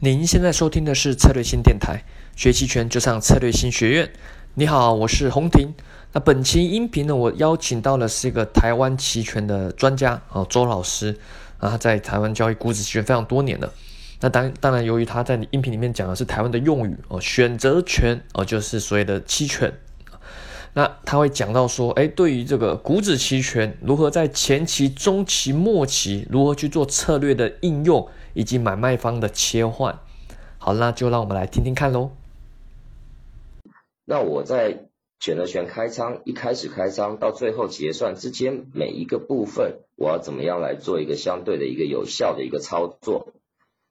[0.00, 2.04] 您现在收听的是策略新电台，
[2.36, 4.10] 学期权就上策略新学院。
[4.52, 5.72] 你好，我是洪婷。
[6.12, 11.16] 那本期音频呢，我邀请到的是一个台湾期权的专家哦，周老师
[11.56, 13.72] 啊，在台湾交易股指期权非常多年了。
[14.20, 19.72] 那当当然，由于他在音频里面讲的是台湾的用语哦，选择权哦，就是所谓的期权。
[20.74, 28.06] 那他会讲到说，哎，对于这个股指期权如何在前期、中期、末期如何去做策略的应用。
[28.36, 29.98] 以及买卖方的切换，
[30.58, 32.10] 好，那就让我们来听听看喽。
[34.04, 43.32] 那我在选择权开仓，一开始开仓到最后结算之间每一个部分，我要怎么样来做一个相对的一个有效的一个操作？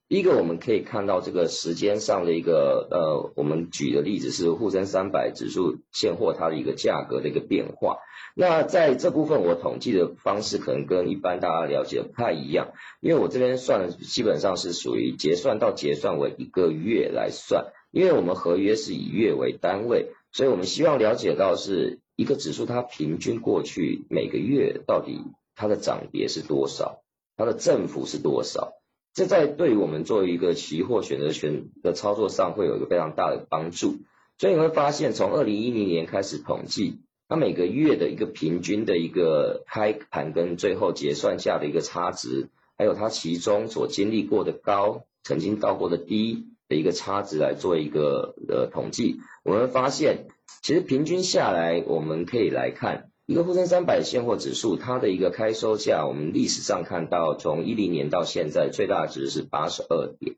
[0.07, 7.97] 一个，我们可以看到这个时间上的一个呃，我们举的例子是沪深三百指数现货它的一个价格的一个变化。
[8.35, 25.19] 那在这部分，我统计的方式可能跟一般大家了解不太一样，因为我这边算的基本上是属于结算到结算为一个月来算，因为我们合约是以月为单位，所以我们希望了解到是一个指数它平均过去每个月到底
[25.55, 27.01] 它的涨跌是多少，
[27.37, 28.74] 它的振幅是多少，
[29.16, 33.96] 这在对于我们做一个期货选择权的操作上会有一个非常大的帮助，
[34.38, 36.99] 所以你会发现从二零一零年开始统计。
[37.27, 50.27] 它每个月的一个平均的一个开盘跟最后结算价的一个差值，还有它其中所经历过的高，曾经到过的低的一个差值来做一个呃统计，我们会发现
[50.62, 60.35] 其实平均下来，我们可以来看一个沪深三百现货指数，它的一个开收价，我们历史上看到从一零年到现在最大值是八十二点，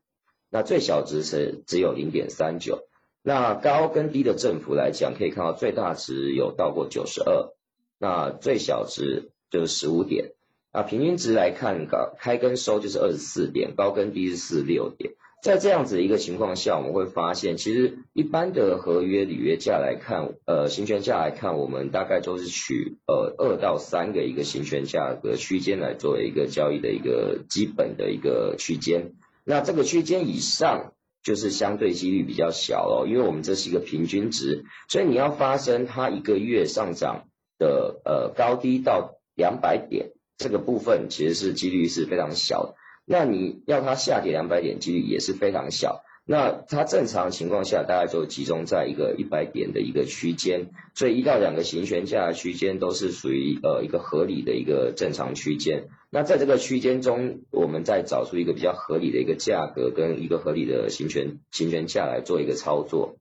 [0.50, 2.88] 那最小值是只有零点三九。
[3.22, 7.52] 那高跟低的振幅来讲，可以看到最大值有到过九十二，
[7.98, 10.32] 那最小值就是十五点，
[10.72, 15.12] 啊，平均值来看，高开跟收就是二十四点，高跟低是四六点。
[15.42, 29.12] 在这样子一个情况下，我们会发现，其实一般的合约履约价来看，呃，行权价来看，我们大概都是取呃二到三个一个行权价格区间来作为一个交易的一个基本的一个区间。
[29.44, 30.92] 那这个区间以上。
[31.20, 37.26] 就是相对几率比较小哦，因为我们这是一个平均值，所以你要发生它一个月上涨
[37.58, 42.74] 的呃高低到两百点这个部分，其实是几率是非常小的。
[43.08, 46.02] 那你要它下跌两百点，几率也是非常小。
[46.30, 55.88] 那它正常情况下，大概就集中在一个一百点的一个区间，所以一到两个行权价区间都是属于呃一个合理的一个正常区间。
[56.10, 63.16] 那在这个区间中，我们再找出一个比较合理的一个价格跟一个合理的行权行权价来做一个操作。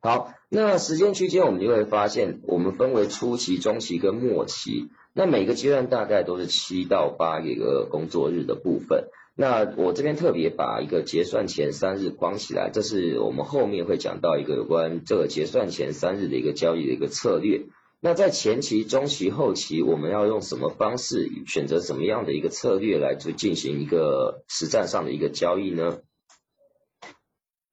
[0.00, 9.08] 好，那时间区间我们就会发现，我们分为初期、中期跟末期，那每个阶段大概都是七到八一个工作日的部分。
[9.36, 17.62] 那我这边特别把一个结算前三日框起来，这是我们后面会讲到一个有关这个结算前三日的一个交易的一个策略。
[18.00, 26.00] 那在前期、中期、后期，我们要用什么方式选择什么样的一个策略来去进行一个实战上的一个交易呢？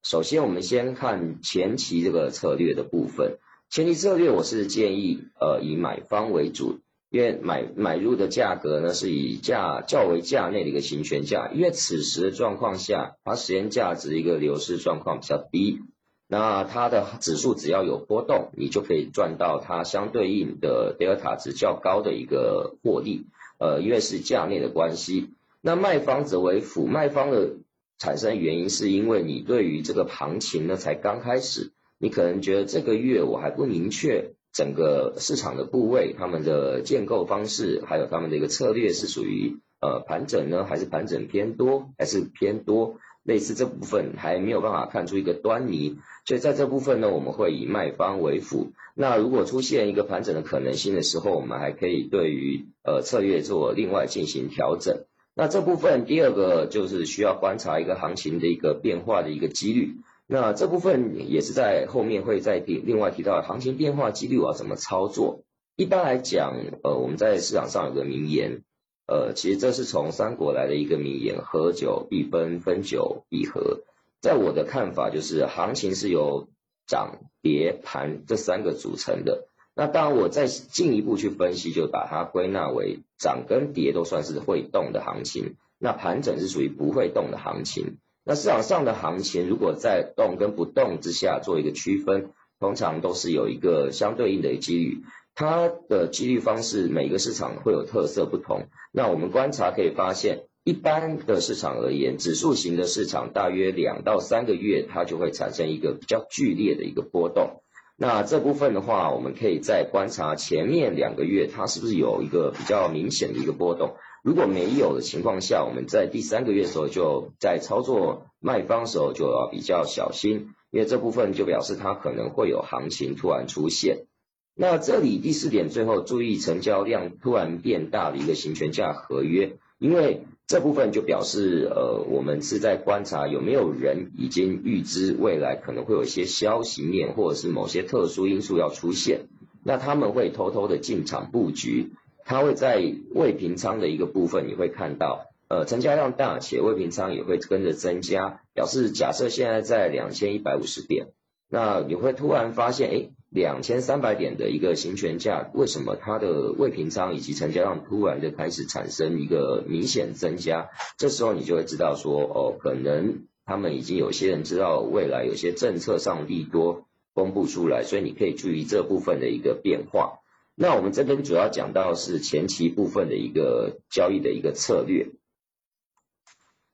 [0.04, 3.40] 首先，我们先看前期这个策略的部分。
[3.70, 6.80] 前期策略，我是建议呃以买方为主。
[7.12, 15.82] 因为买买入的价格呢，是以价较为价内的一个行权价，因为此时的状况下，它时间价值一个流失状况比较低，
[16.26, 23.26] 那它的指数只要有波动，你就可以赚到它相对应的德尔塔值较高的一个获利，
[23.60, 25.32] 呃，因为是价内的关系。
[25.60, 27.58] 那卖方则为辅，卖方的
[27.98, 34.32] 产生原因是因为你对于这个行情呢才刚开始，你可能觉得这个月我还不明确。
[34.54, 42.98] 整个市场的部位，他们的建构方式，还有他们的一个策略是属于呃盘整呢，还是盘整偏多，还是偏多？
[43.24, 48.72] 类似这部分还没有办法看出一个端倪，所以在这部分呢，我们会以卖方为辅。
[48.96, 55.06] 那如果出现一个盘整的可能性的时候，我们还可以对于呃策略做另外进行调整。
[55.36, 59.98] 那这部分第二个就是需要观察一个行情的一个变化的一个几率。
[60.34, 65.44] 那这部分也是在后面会再提，另外提到行情变化几率要怎么操作。
[65.76, 68.62] 一般来讲，呃，我们在市场上有个名言，
[69.08, 73.82] 呃，其实这是从三国来的一个名言：合久必分，分久必合。
[74.22, 76.48] 在我的看法，就是行情是由
[76.88, 79.50] 涨跌盘这三个组成的。
[79.76, 87.98] 那当然，我再进一步去分析，就把它归纳为涨跟跌都算是会动的行情，那盘整是属于不会动的行情。
[88.24, 92.30] 那市场上的行情，如果在动跟不动之下做一个区分，
[92.60, 95.02] 通常都是有一个相对应的几率。
[95.34, 98.68] 它的几率方式，每个市场会有特色不同。
[98.92, 107.64] 那我们观察可以发现，一般的市场而言，指数型的市场大约两到三个月，它就会产生一个比较剧烈的一个波动。
[107.98, 113.96] 那这部分的话，我们可以再观察前面两个月它是不是有一个比较明显的一个波动。
[114.24, 124.06] 如果没有的情况下，我们在第三个月的时候就在操作卖方时候就要比较小心，因为这部分就表示它可能会有行情突然出现。
[124.54, 139.22] 那这里第四点，最后注意成交量突然变大的一个行权价合约，因为这部分就表示，呃，我们是在观察有没有人已经预知未来可能会有一些消息面或者是某些特殊因素要出现，
[139.64, 141.94] 那他们会偷偷的进场布局，
[142.32, 142.82] 它会在
[143.14, 151.08] 未平仓的一个部分，你会看到，呃，成交量大且未平仓也会跟着增加，表示假设现在在两千一百五十点，
[151.50, 153.10] 那你会突然发现，哎。
[153.34, 160.68] 两千三百点的一个行权价，为什么它的未平仓以及成交量突然的开始产生一个明显增加？
[160.98, 170.20] 这时候你就会知道说，哦，可能他们已经有些人知道未来有些政策上利多公布出来，所以你可以注意这部分的一个变化。
[170.56, 175.10] 那我们这边主要讲到是前期部分的一个交易的一个策略。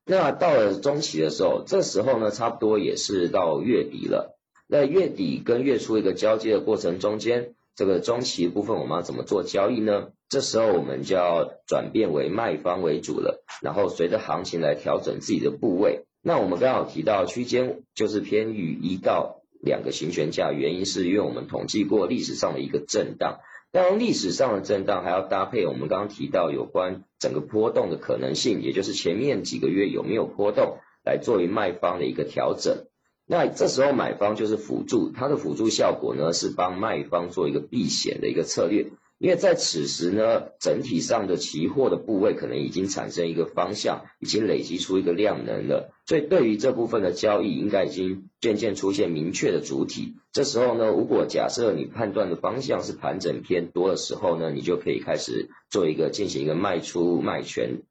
[0.06, 4.38] 那到了中期的时候，这时候呢，差不多也是到月底了。
[4.69, 10.09] 在月底跟月初一个交接的过程中间，这个中期部分我们要怎么做交易呢？
[10.30, 16.06] 这时候我们就要转变为卖方为主了，然后随着行情来调整自己的部位。
[16.21, 23.39] 那我们刚好提到区间就是偏于一到两个行权价，原因是因为我们统计过历史上的一个震荡，
[23.77, 32.88] 当然历史上的震荡还要搭配我们刚刚提到有关整个波动的可能性，也就是前面几个月有没有波动，来作为卖方的一个调整。
[33.27, 38.88] 那这时候买方就是辅助，它的辅助效果呢是帮卖方做一个避险的一个策略，
[39.19, 50.16] 因为在此时呢，整体上的期货的部位可能已经产生一个方向，已经累积出一个量能了，所以对于这部分的交易应该已经渐渐出现明确的主体。
[50.31, 57.81] 这时候呢，如果假设你判断的方向是盘整偏多的时候呢，你就可以开始做一个进行一个卖出卖权。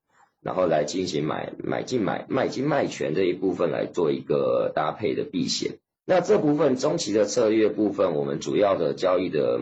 [0.43, 5.79] 然后来进行买买进买卖进卖权这一部分来做一个搭配的避险。
[6.05, 9.59] 那这部分中期的策略部分，我们主要的交易的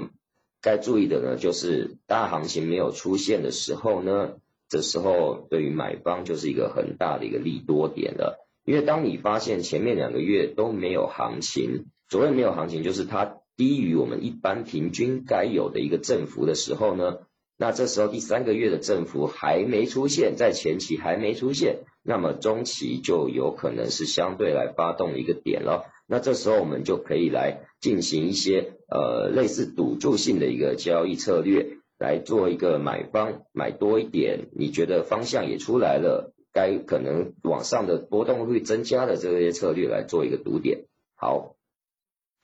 [0.65, 4.37] 该注意的呢，就是大行情没有出现的时候呢，
[4.71, 8.41] 这时候对于买方就是一个很大的一个利多点了。
[8.65, 17.19] 因为当你发现前面两个月都没有行情，所谓没有行情，就是它低于我们一般平均该有的一个振幅的时候呢。
[17.57, 25.91] 那这时候第三个月的振幅还没出现，在前期还没出现，那么中期就有可能是相对来发动的一个点了。
[26.07, 40.85] 那这时候我们就可以来进行一些呃类似赌注性的一个交易策略，来做一个买方买多一点，你觉得方向也出来了，该可能往上的波动会增加的这些策略来做一个赌点。
[41.15, 41.57] 好，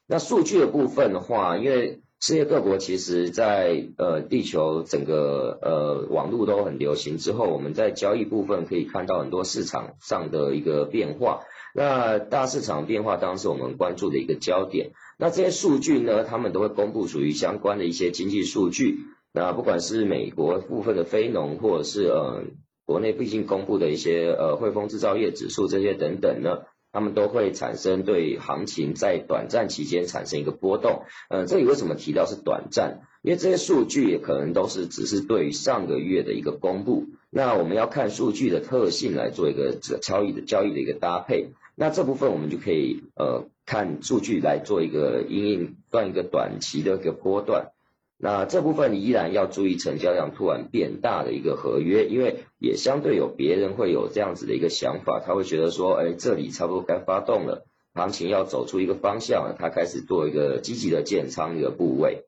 [0.07, 11.41] 那数据的部分的话，因为世界各国其实，在呃地球整个呃网络都很流行之后，我们在交易部分可以看到很多市场上的一个变化。
[11.75, 14.91] 那大市场变化当然是我们关注的一个焦点。
[15.19, 18.99] 那这些数据呢，他们都会公布属于相关的一些经济数据。
[19.33, 22.43] 那不管是美国部分的非农，或者是呃
[22.85, 26.59] 国内毕竟公布的一些呃汇丰制造业指数这些等等呢。
[26.93, 33.01] 他们都会产生对行情在短暂期间产生一个波动，呃，这里为什么提到是短暂？
[33.23, 47.73] 因为这些数据也可能都是只是对于上个月的一个公布，那我们要看数据的特性来做一个交易的交易的一个搭配，那这部分我们就可以呃看数据来做一个因应断一个短期的一个波段。
[48.23, 62.27] 那这部分依然要注意成交量突然变大的一个合约，因为也相对有别人会有这样子的一个想法，他会觉得说，哎，这里差不多该发动了，行情要走出一个方向了，他开始做一个积极的建仓一个部位。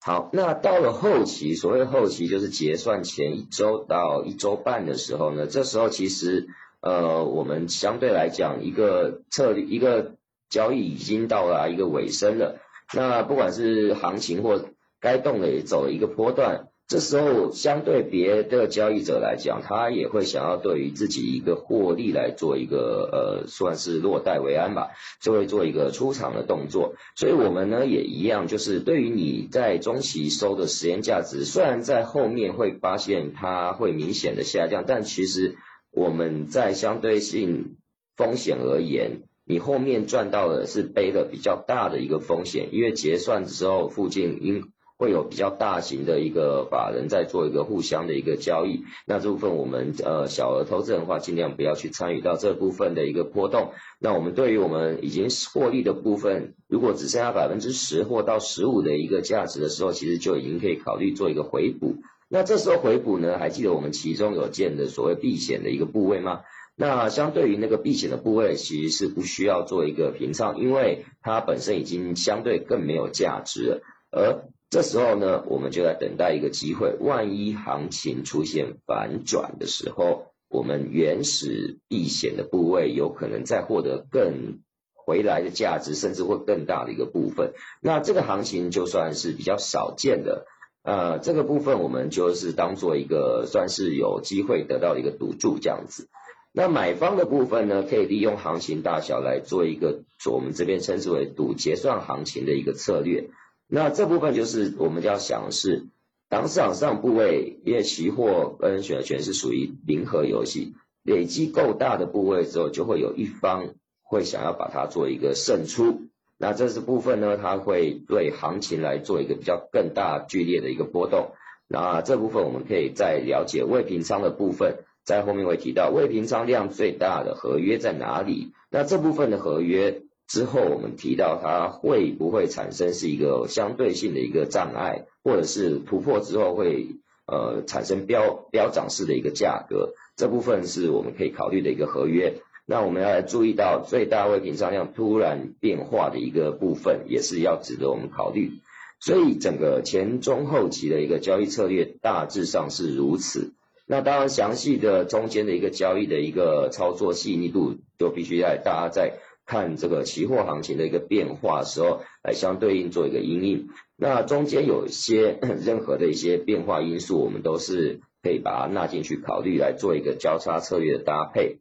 [0.00, 6.46] 好，那到了后期，所谓后期就是结算前一周到一周半的时候呢，这时候其实
[6.80, 10.16] 呃，我们相对来讲一个策略一个
[10.50, 12.58] 交易已经到了一个尾声了。
[12.94, 14.64] 那不管是行情或
[15.00, 24.90] 该动的也走了一个波段，这时候相对别的交易者来讲，他也会想要对于自己一个获利来做一个呃算是落袋为安吧，
[25.22, 26.94] 就会做一个出场的动作。
[27.16, 35.56] 所以我们呢也一样，就是对于你在中期收的时间价值，虽然在后面会发现它会明显的下降，但其实
[35.90, 37.76] 我们在相对性
[38.16, 39.22] 风险而言。
[39.44, 44.64] 你后面赚到的是背的比较大的一个风险，因为结算之后附近因
[44.96, 53.72] 会有比较大型的一个法人在做一个互相的一个交易，那这部分我们呃小额投资人的话，尽量不要去参与到这部分的一个波动。
[53.98, 61.96] 那我们对于我们已经获利的部分，如果只剩下百分之十或到十五的一个价值的时候，其实就已经可以考虑做一个回补。
[62.28, 66.42] 那这时候回补呢，还记得我们其中有建的所谓避险的一个部位吗？
[66.74, 76.96] 那相对于那个避险的部位，其实是不需要做一个平仓，因为它本身已经相对更没有价值了，而这时候呢，我们就在等待一个机会。
[76.98, 84.60] 万一行情出现反转的时候，我们原始避险的部位有可能再获得更
[84.94, 87.52] 回来的价值，甚至会更大的一个部分。
[87.82, 90.46] 那这个行情就算是比较少见的，
[90.82, 96.08] 呃，这个部分我们就是当做一个算是有机会得到一个赌注这样子。
[96.54, 103.30] 那买方的部分呢，可以利用行情大小来做一个我们这边称之为赌结算行情的一个策略。
[103.66, 105.86] 那这部分就是我们要想的是，
[106.28, 113.70] 当市场上部位，因为期货跟选择权是属于零和游戏，累积够大的部位之后，就会有一方
[114.02, 116.02] 会想要把它做一个胜出。
[116.36, 121.30] 那这是部分呢，它会对行情来做一个比较更大剧烈的一个波动。
[121.66, 128.52] 那这部分我们可以再了解未平仓的部分，在后面会提到未平仓量最大的合约在哪里。
[128.70, 130.02] 那这部分的合约。
[130.28, 136.86] 之后我们提到它会不会产生是一个相对性的一个障碍，或者是突破之后会
[137.26, 142.40] 呃产生飙飙涨式的一个价格，这部分是我们可以考虑的一个合约。
[142.64, 148.52] 那我们要来注意到最大未平仓量突然变化的一个部分，也是要值得我们考虑。
[149.00, 153.52] 所以整个前中后期的一个交易策略大致上是如此。
[153.92, 159.18] 那当然详细的中间的一个交易的一个操作细腻度，就必须在大家在。
[159.44, 163.68] 看这个期货行情的一个变化时候，来相对应做一个阴影。
[163.96, 171.58] 那中间有一些 任何的一些变化因素，我们都是可以把它纳进去考虑，来做一个交叉策略的搭配。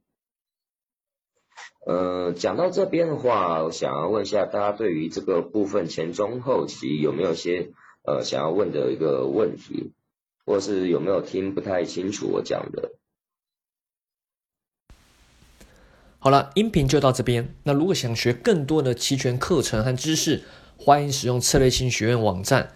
[1.86, 7.72] 呃，讲到这边的话，我想要问一下大家，对于这个部分前中后期有没有些
[8.06, 9.92] 呃想要问的一个问题，
[10.52, 12.92] 或是有没有听不太清楚我讲的？
[16.20, 17.56] 好了，音频就到这边。
[17.64, 20.44] 那如果想学更多的期权课程和知识，
[20.76, 22.74] 欢迎使用策略性学院网站。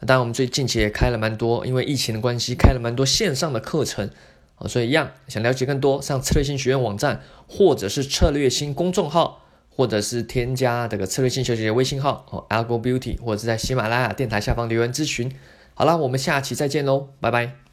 [0.00, 4.10] 当然，我们最近期也开了蛮多，因为疫情的关系，开了蛮多线上的课程
[4.54, 4.66] 啊。
[4.66, 15.30] 所以一样，想了解更多，上策略性学院网站，或者是策略性公众号，或者是添加这个策略性小姐姐微信号哦，Algo Beauty，或者是在喜马拉雅电台下方留言咨询。
[15.78, 17.67] 好了，我们下期再见喽，拜拜。